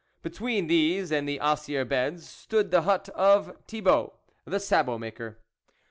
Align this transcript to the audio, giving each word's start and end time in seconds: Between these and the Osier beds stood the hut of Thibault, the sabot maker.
Between 0.23 0.65
these 0.65 1.11
and 1.11 1.29
the 1.29 1.39
Osier 1.39 1.85
beds 1.85 2.27
stood 2.27 2.71
the 2.71 2.81
hut 2.81 3.07
of 3.09 3.55
Thibault, 3.67 4.17
the 4.45 4.59
sabot 4.59 4.97
maker. 4.97 5.37